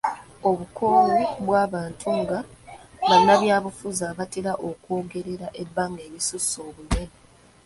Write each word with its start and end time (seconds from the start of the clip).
Obukoowu 0.49 1.19
bw'abantu 1.45 2.07
nga 2.21 2.37
bannabyabufuzi 3.09 4.01
abatera 4.11 4.51
okwogerera 4.69 5.47
ebbanga 5.61 5.99
erisusse 6.07 6.57
obunene. 6.67 7.15